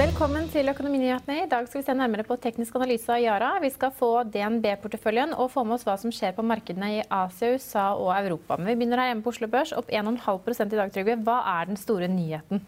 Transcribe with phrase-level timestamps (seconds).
[0.00, 1.42] Velkommen til Økonominyhetene.
[1.42, 3.50] I dag skal vi se nærmere på teknisk analyse av Yara.
[3.62, 7.54] Vi skal få DNB-porteføljen og få med oss hva som skjer på markedene i Asia,
[7.54, 8.56] USA og Europa.
[8.56, 11.18] Men vi begynner her hjemme på Oslo Børs, opp 1,5% i dag, Trygve.
[11.24, 12.60] Hva er den store nyheten?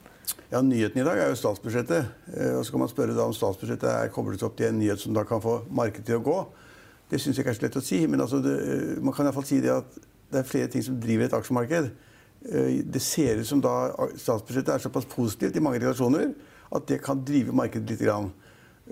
[0.52, 2.12] Ja, Nyheten i dag er jo statsbudsjettet.
[2.32, 5.16] Eh, og så kan man spørre om statsbudsjettet er koblet opp til en nyhet som
[5.16, 6.38] da kan få markedet til å gå.
[7.12, 8.00] Det syns jeg ikke er lett å si.
[8.06, 10.00] Men altså det, eh, man kan iallfall si det at
[10.32, 11.90] det er flere ting som driver et aksjemarked.
[12.48, 16.32] Eh, det ser ut som da statsbudsjettet er såpass positivt i mange relasjoner
[16.72, 18.06] at det kan drive markedet litt.
[18.06, 18.32] Grann.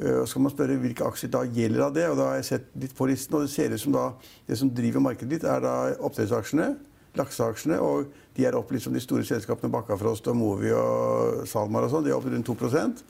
[0.01, 2.05] Og så kan man spørre hvilke aksjer da gjelder av det.
[2.09, 4.05] og da har jeg sett litt på listen, og Det ser ut som da
[4.47, 6.77] det som driver markedet litt, er da oppdrettsaksjene,
[7.19, 7.81] lakseaksjene.
[7.81, 12.07] Og de er opp liksom de store selskapene Bakkafrost og Movi og SalMar og sånn.
[12.07, 13.03] De er opp rundt 2%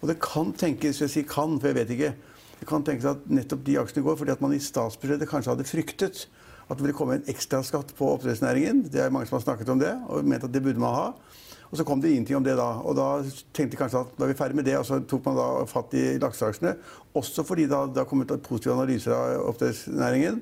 [0.00, 2.14] Og det kan tenkes, jeg sier kan, for jeg vet ikke,
[2.60, 5.68] det kan tenkes at nettopp de aksjene går fordi at man i statsbudsjettet kanskje hadde
[5.68, 6.26] fryktet
[6.66, 8.84] at det ville komme en ekstraskatt på oppdrettsnæringen.
[8.90, 11.08] Det er mange som har snakket om det og ment at det burde man ha.
[11.70, 12.68] Og så kom det ingenting om det da.
[12.86, 13.06] Og da
[13.54, 15.48] tenkte jeg kanskje at da er vi ferdig med det, og så tok man da
[15.70, 16.76] fatt i lakseaksjene.
[17.18, 20.40] Også fordi det har kommet positive analyser av oppdrettsnæringen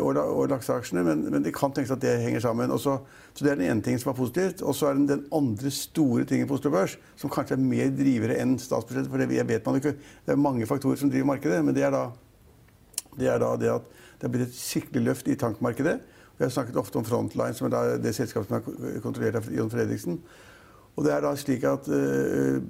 [0.00, 1.04] og, og lakseaksjene.
[1.06, 2.72] Men, men, det kan tenkes at det henger sammen.
[2.72, 2.98] Også,
[3.32, 4.64] så det er den ene tingen som er positivt.
[4.64, 7.92] Og så er det den andre store tingen på Oslo Børs, som kanskje er mer
[7.96, 9.12] drivere enn statsbudsjettet.
[9.12, 9.96] For det vet man ikke.
[10.24, 12.08] Det er mange faktorer som driver markedet, men det er da
[13.18, 15.96] det, er da det at det har blitt et skikkelig løft i tankmarkedet.
[16.36, 19.72] Vi har snakket ofte om Frontline, som er det selskapet som er kontrollert av Jon
[19.72, 20.20] Fredriksen.
[20.96, 22.60] Og det er da slik at uh,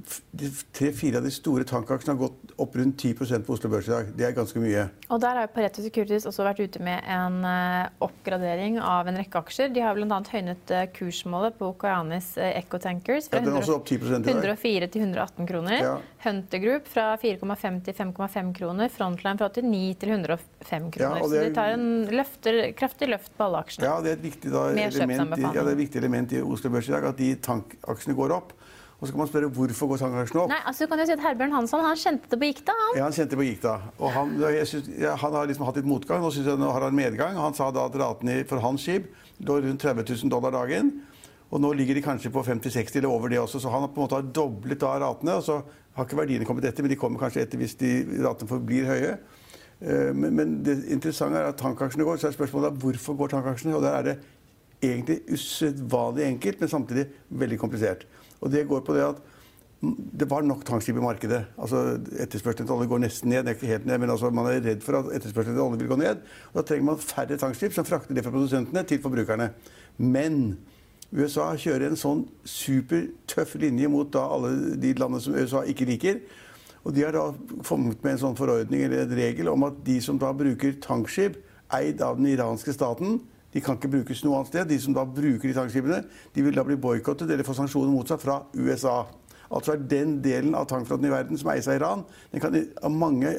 [0.75, 4.11] Tre-fire av de store tankaksjene har gått opp rundt 10% på Oslo Børs i dag.
[4.17, 4.87] Det er ganske mye.
[5.13, 9.43] Og Der har Pareto Securities også vært ute med en uh, oppgradering av en rekke
[9.43, 9.73] aksjer.
[9.75, 10.21] De har bl.a.
[10.33, 15.79] høynet uh, kursmålet på Okeanis Eco Tankers fra ja, 104 til 118 kroner.
[15.83, 15.95] Ja.
[16.25, 18.93] Hunter Group fra 4,5 til 5,5 kroner.
[18.93, 21.21] Frontline fra 89 til 105 kroner.
[21.21, 23.91] Ja, er, Så de tar en løfter, kraftig løft på alle aksjene.
[23.91, 26.73] Ja, det er et viktig, da, element, ja, det er et viktig element i Oslo
[26.73, 28.57] Børs i dag at de tankaksjene går opp.
[28.97, 30.53] Og så kan man spørre hvorfor går tankaksjene opp.
[30.55, 32.77] Nei, altså kan jo si at Herbjørn Hansson han kjente det på gikta.
[32.79, 32.95] Han.
[32.97, 33.75] Ja, han kjente det på gikta.
[34.01, 34.33] Og han,
[34.65, 36.25] synes, ja, han har liksom hatt litt motgang.
[36.25, 37.37] Nå jeg nå har han medgang.
[37.37, 39.11] Han sa da at ratene for hans skip
[39.45, 40.95] lå rundt 30 000 dollar dagen.
[41.53, 44.01] Og nå ligger de kanskje på 50-60 eller over det også, så han har på
[44.01, 45.37] en måte doblet da ratene.
[45.39, 45.61] Og så
[45.97, 47.93] har ikke verdiene kommet etter, men de kommer kanskje etter hvis de
[48.25, 49.13] ratene forblir høye.
[49.81, 52.19] Eh, men, men, det interessante er at tankaksjene går.
[52.21, 53.77] Så er spørsmålet hvorfor går tankaksjene?
[53.77, 54.17] Og der er det
[54.93, 58.07] egentlig usedvanlig enkelt, men samtidig veldig komplisert.
[58.41, 59.25] Og det går på det at
[60.21, 61.43] det var nok tankskip i markedet.
[61.61, 63.49] Altså, Etterspørselen etter olje går nesten ned.
[63.49, 65.99] ikke helt ned, men altså, Man er redd for at etterspørselen etter olje vil gå
[66.01, 66.23] ned.
[66.53, 69.51] Og Da trenger man færre tankskip som frakter det fra produsentene til forbrukerne.
[69.99, 70.59] Men
[71.13, 76.21] USA kjører en sånn supertøff linje mot da alle de landene som USA ikke liker.
[76.87, 77.33] Og de har da
[77.67, 81.39] kommet med en sånn forordning eller en regel om at de som da bruker tankskip
[81.75, 83.21] eid av den iranske staten,
[83.57, 84.67] de kan ikke brukes noe annet sted.
[84.69, 86.03] De som da bruker de tankskipene,
[86.35, 88.99] de vil da bli boikottet eller få sanksjoner mot seg fra USA.
[89.47, 92.03] Altså er den delen av tankflåten i verden som eies av Iran,
[92.43, 92.57] kan,
[92.93, 93.33] mange,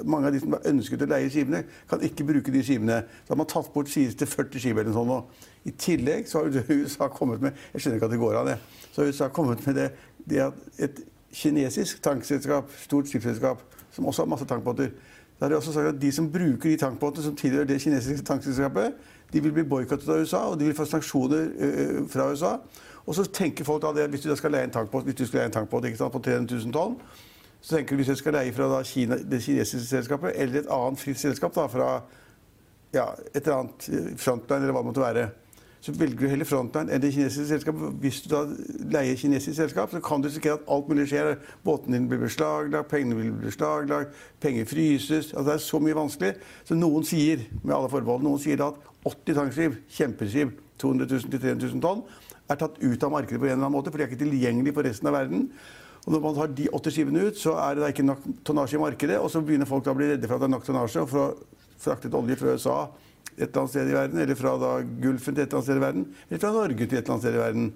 [0.00, 1.60] mange, av de som har ønsket å leie skipene,
[1.90, 3.02] kan ikke bruke de skipene.
[3.26, 5.46] Så har man tatt bort sies til 40 skip eller noe sånt.
[5.68, 8.58] I tillegg så har USA kommet med Jeg skjønner ikke at det går an, det.
[8.94, 9.90] Så har USA kommet med det,
[10.24, 11.04] det at et
[11.36, 13.60] kinesisk tankselskap, stort skipsselskap,
[13.92, 14.94] som også har masse tankbåter
[15.40, 18.24] da har de også sagt at De som bruker de tankbåtene som tilhører det kinesiske
[18.24, 18.92] tankselskapet,
[19.32, 21.46] de vil bli boikottet av USA, og de vil få sanksjoner
[22.12, 22.58] fra USA.
[23.06, 25.38] Og så tenker folk da det, Hvis du skal leie en tankbåt hvis du skal
[25.38, 26.96] leie en tankbåt ikke sant, på 300 000 tonn,
[27.60, 31.00] så tenker du hvis du skal leie fra Kina, det kinesiske selskapet eller et annet
[31.00, 31.88] fritt selskap da, fra
[32.92, 33.88] ja, et eller annet
[34.20, 35.28] Frontline eller hva det måtte være,
[35.80, 37.94] så velger du heller Frontline enn det kinesiske selskapet.
[38.02, 38.40] Hvis du da
[38.92, 41.38] leier kinesisk selskap, så kan du risikere at alt mulig skjer.
[41.64, 45.30] Båten din blir beslaglagt, pengene blir beslaglagt, penger fryses.
[45.32, 46.34] Altså, det er så mye vanskelig.
[46.68, 51.70] Så noen sier, med alle forbehold, noen sier da at 80 tankskip, kjempeskip, 200 000-300
[51.72, 52.02] 000 tonn,
[52.50, 54.76] er tatt ut av markedet på en eller annen måte, for de er ikke tilgjengelige
[54.76, 55.46] for resten av verden.
[56.04, 58.76] Og når man tar de åtte skipene ut, så er det da ikke nok tonnasje
[58.76, 59.16] i markedet.
[59.20, 61.04] Og så begynner folk da å bli redde for at det er nok tonnasje.
[61.04, 62.78] og for å fraktet olje fra USA
[63.40, 65.80] et eller annet sted i verden, eller fra da Gulfen til et eller annet sted
[65.80, 67.70] i verden, eller fra Norge til et eller annet sted i verden.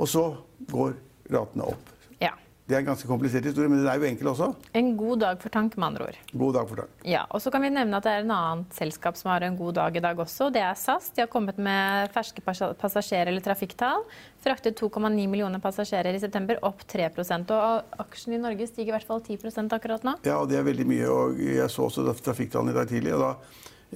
[0.00, 0.26] Og så
[0.70, 0.94] går
[1.30, 1.90] ratene opp.
[2.20, 2.32] Ja.
[2.70, 4.46] Det er en ganske komplisert historie, men den er jo enkel også.
[4.78, 6.18] En god dag for tank, med andre ord.
[6.32, 6.92] God dag for tank.
[7.08, 9.56] Ja, og så kan vi nevne at det er en annet selskap som har en
[9.58, 10.52] god dag i dag også.
[10.54, 11.10] Det er SAS.
[11.16, 14.06] De har kommet med ferske passasjerer passasjer- eller trafikktall.
[14.44, 19.08] Fraktet 2,9 millioner passasjerer i september, opp 3% Og aksjen i Norge stiger i hvert
[19.08, 20.14] fall 10% akkurat nå.
[20.24, 21.10] Ja, og det er veldig mye.
[21.10, 23.14] Og jeg så også trafikktallene i dag tidlig.
[23.18, 23.34] og da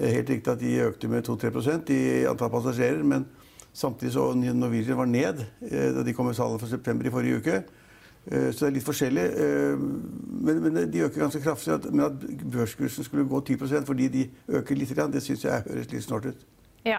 [0.01, 3.03] Helt riktig at de økte med 2-3% i antall passasjerer.
[3.07, 3.27] Men
[3.75, 7.39] samtidig så Norwegian var ned eh, da de kom med salget for september i forrige
[7.39, 7.61] uke.
[8.27, 9.25] Eh, Så det er litt forskjellig.
[9.39, 9.77] eh,
[10.45, 11.93] Men, men de øker ganske kraftig.
[11.93, 12.21] Men at
[12.53, 16.45] børskursen skulle gå 10% fordi de øker litt, det syns jeg høres litt snålt ut.
[16.85, 16.99] Ja.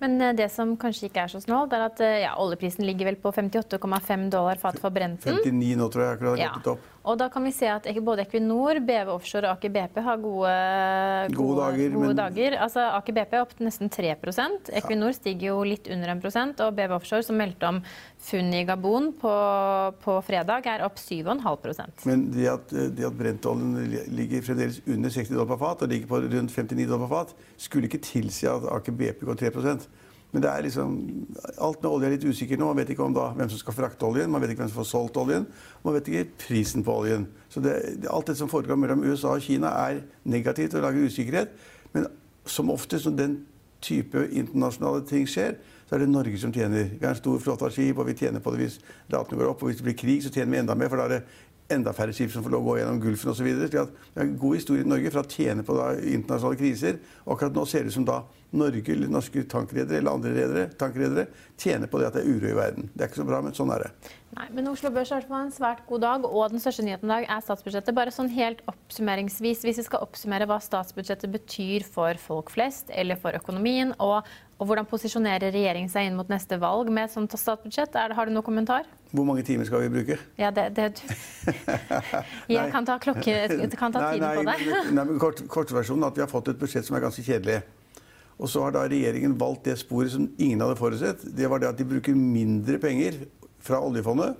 [0.00, 3.32] Men det som kanskje ikke er så snålt, er at ja, oljeprisen ligger vel på
[3.34, 5.40] 58,5 dollar fatet for Brenten.
[5.42, 6.12] 59 nå, tror jeg.
[6.18, 6.52] akkurat har Ja.
[6.72, 6.78] opp.
[7.08, 10.52] Og da kan vi se at både Equinor, BV Offshore og Aker BP har gode,
[11.36, 12.56] Gode dager, gode men- dager.
[12.60, 14.10] Altså, Aker BP er opp til nesten 3
[14.76, 17.80] Equinor stiger jo litt under 1% og BV Offshore, som meldte om
[18.18, 19.32] funn i Gabon på,
[20.04, 25.32] på fredag, er opp 7,5% Men det at, det at brentoljen ligger fremdeles under 60
[25.32, 28.68] dollar per fat og ligger på rundt 59 dollar per fat, skulle ikke tilsi at
[28.68, 29.54] Aker BP går 3
[30.30, 30.96] Men det er liksom,
[31.56, 32.68] alt med olje er litt usikkert nå.
[32.68, 34.82] Man vet ikke om da, hvem som skal frakte oljen, man vet ikke hvem som
[34.82, 35.46] får solgt oljen.
[35.84, 37.24] Man vet ikke prisen på oljen.
[37.48, 37.78] Så det,
[38.12, 41.56] alt det som foregår mellom USA og Kina, er negativt og lager usikkerhet.
[41.94, 42.10] Men
[42.48, 43.38] som oftest når den
[43.84, 45.56] type internasjonale ting skjer,
[45.88, 46.90] så er det Norge som tjener.
[46.92, 49.52] Vi har en stor flåte av skip, og vi tjener på det hvis ratene går
[49.54, 49.62] opp.
[49.62, 51.92] Og hvis det blir krig, så tjener vi enda mer, for da er det enda
[51.92, 53.48] færre skip som får lov å gå gjennom Gulfen osv.
[53.60, 57.00] Det er en god historie i Norge for å tjene på da, internasjonale kriser.
[57.26, 58.22] Og akkurat nå ser det ut som da
[58.56, 61.26] Norge eller norske tankredere eller andre redere, tankredere
[61.60, 62.88] tjener på det at det er uro i verden.
[62.94, 63.90] Det er ikke så bra, men sånn er det.
[64.38, 67.28] Nei, men Oslo Børs har en svært god dag, og den største nyheten i dag
[67.28, 67.96] er statsbudsjettet.
[67.96, 73.20] Bare sånn helt oppsummeringsvis, hvis vi skal oppsummere hva statsbudsjettet betyr for folk flest, eller
[73.20, 74.24] for økonomien, og,
[74.58, 78.16] og hvordan posisjonerer regjeringen seg inn mot neste valg med et sånt statsbudsjett, er, det-
[78.18, 78.88] har du noen kommentar?
[79.14, 80.18] Hvor mange timer skal vi bruke?
[80.36, 80.88] Ja, det, det
[82.50, 83.36] Jeg kan ta, klokke,
[83.78, 84.92] kan ta Nei, tiden nei, på deg.
[84.92, 87.60] Nei, men kort, Kortversjonen er at vi har fått et budsjett som er ganske kjedelig.
[88.38, 91.22] Og så har da regjeringen valgt det sporet som ingen hadde forutsett.
[91.38, 93.22] Det var det at de bruker mindre penger
[93.62, 94.36] fra oljefondet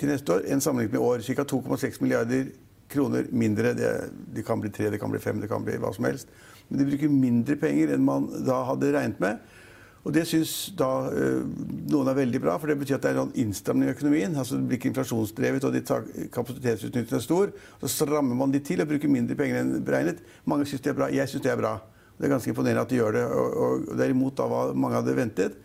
[0.00, 1.24] til neste år enn sammenlignet med år.
[1.24, 1.44] Ca.
[1.48, 2.52] 2,6 milliarder
[2.92, 3.74] kroner mindre.
[3.76, 3.90] Det,
[4.36, 6.32] det kan bli tre, det kan bli fem, det kan bli hva som helst.
[6.72, 9.42] Men de bruker mindre penger enn man da hadde regnet med.
[10.02, 11.42] Og det syns da eh,
[11.92, 14.34] noen er veldig bra, for det betyr at det er en innstramning i økonomien.
[14.34, 17.52] Altså Det blir ikke inflasjonsdrevet, og de kapasitetsutnyttelsen er stor.
[17.84, 20.24] Så strammer man litt til og bruker mindre penger enn beregnet.
[20.50, 21.10] Mange syns det er bra.
[21.14, 21.76] Jeg syns det er bra.
[22.18, 25.16] Det er ganske imponerende at de gjør det, og, og det da hva mange hadde
[25.16, 25.62] ventet.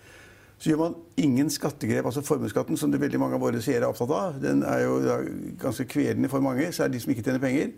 [0.58, 3.92] Så gjør man ingen skattegrep, altså formuesskatten, som det veldig mange av våre seere er
[3.92, 4.40] opptatt av.
[4.42, 4.96] Den er jo
[5.62, 7.74] ganske kvelende for mange, det de som ikke tjener penger.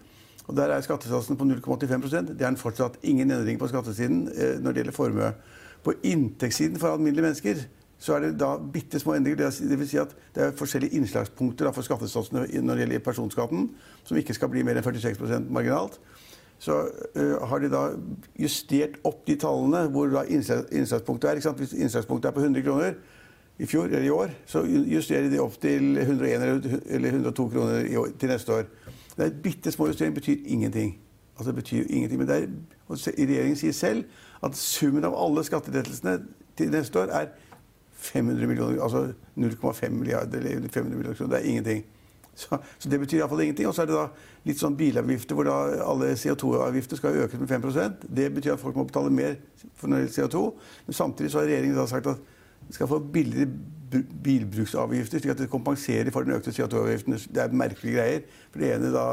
[0.50, 4.56] Og Der er skattesatsen på 0,85% Det er den fortsatt ingen endring på skattesiden eh,
[4.58, 5.34] når det gjelder formue.
[5.84, 7.62] På inntektssiden for alminnelige mennesker
[8.00, 9.52] så er det da bitte små endringer.
[9.76, 13.70] Vil si at det er forskjellige innslagspunkter for skattesatsene når det gjelder personskatten,
[14.08, 16.00] som ikke skal bli mer enn 46% marginalt.
[16.60, 16.78] Så
[17.16, 17.84] øh, har de da
[18.40, 21.54] justert opp de tallene hvor da innslagspunktet er.
[21.60, 22.98] Hvis innslagspunktet er på 100 kroner
[23.60, 28.16] i fjor eller i år, så justerer de opp til 101 eller- eller 102 kroner
[28.20, 28.72] til neste år.
[29.20, 30.94] Det er bitte små justeringer, betyr ingenting.
[31.36, 32.20] Altså det betyr ingenting.
[32.22, 32.48] Men er,
[32.90, 34.04] regjeringen sier selv
[34.44, 36.22] at summen av alle skattelettelsene
[36.58, 37.26] til neste år er
[38.00, 41.36] 500 millioner, altså 0,5 milliarder eller 500 millioner kroner.
[41.36, 41.84] Det er ingenting.
[42.36, 43.68] Så, så det betyr iallfall ingenting.
[43.68, 44.06] Og så er det da
[44.48, 48.80] litt sånn bilavgifter hvor da alle CO2-avgifter skal økes med 5% Det betyr at folk
[48.80, 49.36] må betale mer
[49.76, 50.46] for når det gjelder CO2.
[50.88, 52.24] Men samtidig så har regjeringen da sagt at
[52.70, 53.52] de skal få billigere
[54.24, 57.18] bilbruksavgifter, slik at det kompenserer for den økte CO2-avgiften.
[57.36, 58.22] Det er merkelige greier.
[58.52, 59.06] For det ene da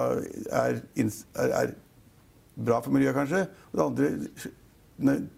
[0.51, 1.75] er, er, er
[2.57, 3.47] bra for miljøet, kanskje.
[3.73, 4.53] Og det andre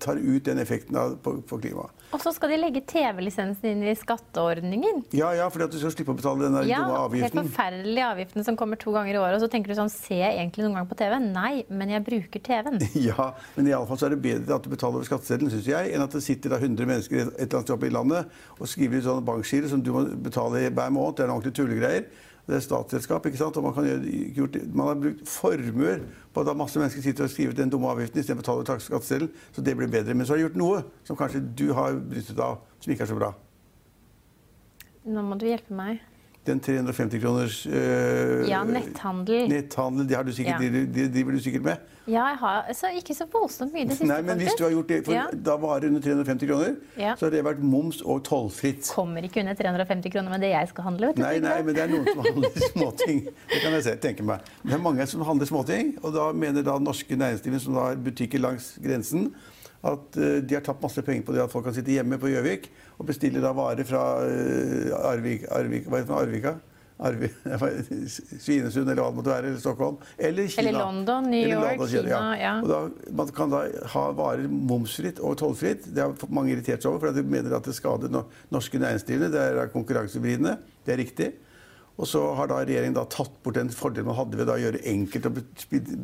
[0.02, 1.94] tar ut den effekten av, på, på klimaet.
[2.08, 5.02] Og så skal de legge TV-lisensen inn i skatteordningen.
[5.12, 8.06] Ja, ja, fordi at du skal slippe å betale den Ja, dumme helt forferdelig forferdelige
[8.12, 9.36] avgiften som kommer to ganger i året.
[9.36, 11.16] Og så tenker du sånn, ser jeg egentlig noen gang på TV?
[11.24, 12.80] Nei, men jeg bruker TV-en.
[13.08, 15.68] Ja, men i alle fall så er det bedre at du betaler over skatteseddelen, syns
[15.70, 18.40] jeg, enn at det sitter da 100 mennesker et eller annet sted oppe i landet
[18.58, 21.18] og skriver ut sånne bankgiro som du må betale hver måned.
[21.18, 22.08] Det er noen ordentlige tullegreier.
[22.48, 23.56] Det er statsselskap, ikke sant?
[23.60, 25.98] og man, kan gjøre, man har brukt formuer
[26.32, 29.64] på at masse mennesker sitter og skriver den dumme avgiften istedenfor å betale skatteseddel, så
[29.64, 30.16] det blir bedre.
[30.16, 33.10] Men så har de gjort noe som kanskje du har benyttet av, som ikke er
[33.12, 33.34] så bra.
[35.08, 36.00] Nå må du hjelpe meg.
[36.48, 39.48] Den 350 kroners øh, Ja, netthandel.
[39.52, 40.70] Netthandel, det har du sikkert, Ja.
[40.72, 41.76] det, det driver du sikkert med.
[42.08, 44.06] Ja, jeg har altså, ikke så voldsomt mye i det siste.
[44.08, 45.26] Nei, men hvis du har gjort det, for Ja.
[45.44, 47.12] da varer under 350 kroner, Ja.
[47.20, 48.88] så har det vært moms- og tollfritt.
[48.94, 51.06] Kommer ikke under 350 kroner med det jeg skal handle.
[51.10, 51.22] vet du.
[51.22, 53.20] Nei, nei, men det er noen som handler småting.
[53.52, 54.40] Det kan jeg se, tenke meg.
[54.64, 58.40] Det er mange som handler småting, og da mener da norske næringsdrivende som har butikker
[58.40, 59.34] langs grensen,
[59.86, 62.32] at eh, de har tatt masse penger på det at folk kan sitte hjemme på
[62.32, 66.56] Gjøvik og bestille da varer fra eh, Arvik, Arvik, hva heter det, Arvika?
[66.98, 67.28] Arvi,
[68.42, 69.98] Svinesund eller hva det måtte være, eller Stockholm.
[70.18, 70.64] Eller Kina.
[70.64, 72.54] Eller London, New York, Kina, ja.
[72.58, 72.80] Og da,
[73.20, 73.60] man kan da
[73.94, 75.86] ha varer momsfritt og tollfritt.
[75.94, 78.10] Det har mange irritert seg over, for de mener at det skader
[78.50, 79.30] norske næringsdrivende.
[79.30, 80.56] Det er konkurransevridende.
[80.82, 81.30] Det er riktig.
[81.98, 84.82] Og så har da regjeringen da tatt bort den fordelen man hadde ved å gjøre
[84.90, 85.34] enkelt å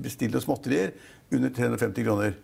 [0.03, 0.95] bestille småtterier
[1.35, 2.39] under 350 kroner.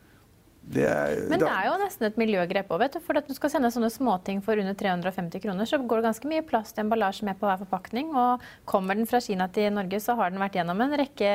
[0.61, 3.01] Det er, Men det er jo nesten et miljøgrep òg, vet du.
[3.03, 6.31] For at du skal sende sånne småting for under 350 kroner, så går det ganske
[6.31, 8.13] mye plast i emballasje med på hver forpakning.
[8.15, 11.33] Og kommer den fra Kina til Norge, så har den vært gjennom en rekke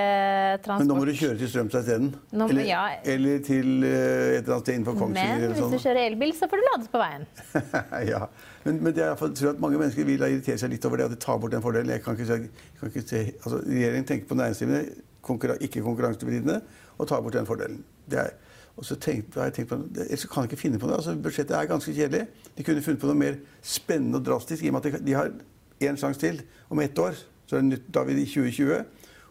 [0.63, 0.85] transport.
[0.85, 2.13] Men nå må du kjøre til Strømstad isteden.
[2.31, 2.83] Eller, ja.
[3.15, 5.41] eller til eh, et eller annet sted innenfor Kongsvinger.
[5.41, 5.83] Men hvis du sånn.
[5.87, 7.27] kjører elbil, så får du lades på veien.
[8.13, 8.21] ja.
[8.63, 11.19] Men, men jeg tror at mange mennesker vil irritere seg litt over det at de
[11.27, 11.91] tar bort den fordelen.
[11.91, 16.61] Jeg kan ikke, jeg kan ikke se, altså, regjeringen tenker på næringsdrivende, konkurran ikke konkurransevridende,
[16.95, 17.83] og tar bort den fordelen.
[18.07, 18.33] Det er,
[18.75, 20.95] og så tenkte, har jeg tenkt på, det- Ellers kan jeg ikke finne på det.
[20.97, 22.27] Altså, budsjettet er ganske kjedelig.
[22.57, 25.31] De kunne funnet på noe mer spennende og drastisk, i og med at de, har
[25.81, 27.15] én sjanse til om ett år.
[27.47, 28.85] Så er det nytt, da er vi i 2020.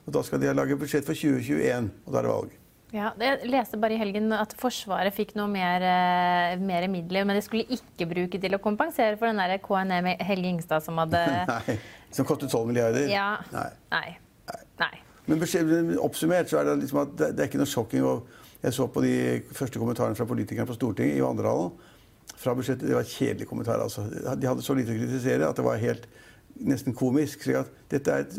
[0.06, 2.50] Og da skal de lage budsjett for 2021, og da er det valg.
[2.94, 7.34] Ja, jeg leste bare i helgen at Forsvaret fikk noe mer, eh, mer midler, men
[7.34, 11.18] det skulle ikke bruke til å kompensere for den der KNM Helge Ingstad som hadde
[11.50, 11.78] Nei,
[12.14, 13.08] Som kostet 12 milliarder.
[13.10, 13.40] Ja.
[13.50, 13.70] Nei.
[13.90, 14.16] Nei.
[14.78, 14.92] Nei.
[15.26, 15.40] Men
[16.04, 18.04] oppsummert så er det liksom at det, det er ikke noe sjokking.
[18.06, 18.28] Og
[18.64, 19.14] jeg så på de
[19.52, 21.72] første kommentarene fra politikerne på Stortinget i vandrehallen.
[22.40, 23.82] Fra budsjettet, Det var kjedelige kommentarer.
[23.82, 24.04] altså.
[24.40, 26.08] De hadde så lite å kritisere at det var helt
[26.60, 27.42] nesten komisk.
[27.42, 28.34] slik at Dette er et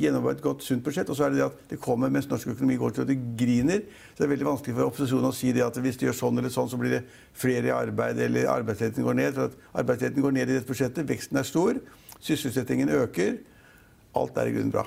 [0.00, 1.08] gjennomarbeidet, godt, sunt budsjett.
[1.08, 3.18] Og så er det det at det kommer mens norsk økonomi går til at det
[3.38, 3.80] griner.
[4.14, 6.38] Så det er veldig vanskelig for opposisjonen å si det at hvis de gjør sånn
[6.38, 9.34] eller sånn, så blir det flere i arbeid, eller arbeidsledigheten går ned.
[9.34, 11.08] For at arbeidsledigheten går ned i dette budsjettet.
[11.08, 11.80] Veksten er stor.
[12.20, 13.38] Sysselsettingen øker.
[14.14, 14.86] Alt er i grunnen bra.